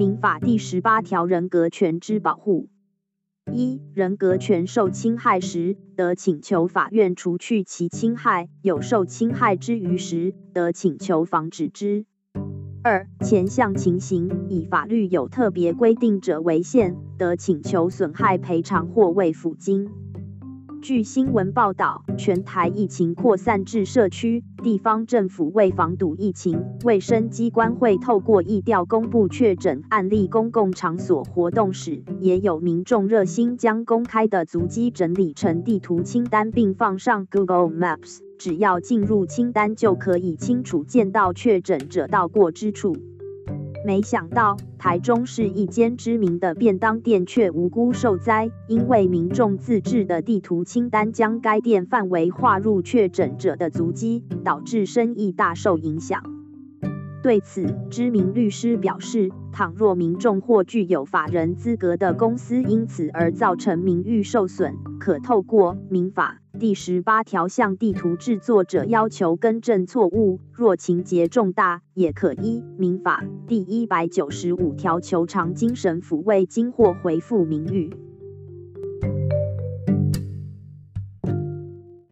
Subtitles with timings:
[0.00, 2.70] 民法第十八条人格权之保护。
[3.52, 12.06] 一、人格权受侵害时，得请求法院除去其侵害；有受侵害之余时，得请求防止之。
[12.82, 19.90] 二、前项情形以法律有特别规定者为限，得请求损害赔偿或慰抚金。
[20.82, 30.26] 据新闻报道，全台疫情扩散至社区，地方政府为防堵疫情，卫生机关会透过疫调公布确诊案例。
[30.26, 42.96] 公共场所活动时，也有民众热心将公开的足迹整理成地图清单，并放上 Google Maps，只要进入清单，就可以清楚见到确诊者到过之处。
[43.82, 56.22] 没想到，台中市一间知名的便当店却无辜受灾，因为民众自制的地图清单将该店范围划入确诊者的足迹，导致生意大受影响。
[57.22, 66.40] 对此，知名律师表示，倘若民众或具有法人资格的公司因此而造成名誉受损，可透过民法。
[66.60, 77.88] 第十八条向地图制作者要求更正错误，若情节重大，也可依民法第一百九十五条求偿精神抚慰金或回复名誉。